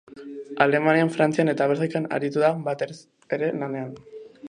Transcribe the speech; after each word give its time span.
Alemanian, 0.65 1.11
Frantzian 1.17 1.53
eta 1.53 1.69
Belgikan 1.73 2.09
aritu 2.19 2.45
da 2.47 2.53
batez 2.71 2.91
ere 3.39 3.55
lanean. 3.63 3.99